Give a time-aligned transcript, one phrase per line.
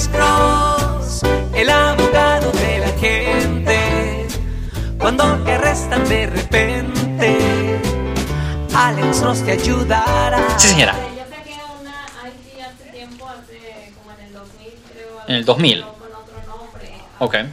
[0.00, 1.22] Alex Cross,
[1.54, 4.26] el abogado de la gente.
[4.98, 7.78] Cuando te arrestan de repente,
[8.74, 10.58] Alex Cross te ayudará.
[10.58, 10.94] Sí, señora.
[10.94, 15.20] Yo saqué una IT hace tiempo, hace como en el 2000, creo.
[15.28, 15.82] En el 2000.
[15.82, 16.92] Con otro nombre.
[17.18, 17.34] Ok.
[17.34, 17.50] Eh,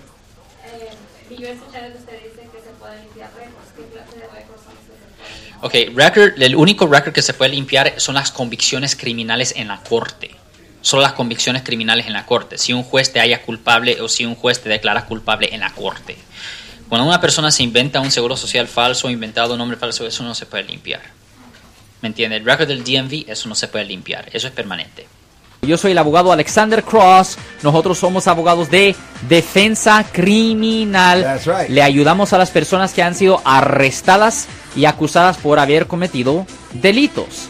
[1.29, 3.73] y yo he escuchado que usted dice que se pueden limpiar récords.
[3.75, 5.91] ¿Qué clase de récords son los que se pueden limpiar?
[5.91, 9.83] Ok, record, el único record que se puede limpiar son las convicciones criminales en la
[9.83, 10.36] corte.
[10.87, 12.57] Solo las convicciones criminales en la corte.
[12.57, 15.71] Si un juez te haya culpable o si un juez te declara culpable en la
[15.71, 16.15] corte.
[16.87, 20.33] Cuando una persona se inventa un seguro social falso, inventado un nombre falso, eso no
[20.33, 21.01] se puede limpiar.
[22.01, 22.37] ¿Me entiende?
[22.37, 24.29] El record del DMV, eso no se puede limpiar.
[24.31, 25.05] Eso es permanente.
[25.61, 27.37] Yo soy el abogado Alexander Cross.
[27.63, 28.95] Nosotros somos abogados de
[29.27, 31.21] defensa criminal.
[31.21, 31.69] That's right.
[31.69, 37.49] Le ayudamos a las personas que han sido arrestadas y acusadas por haber cometido delitos.